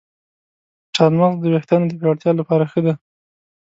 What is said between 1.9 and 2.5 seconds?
پیاوړتیا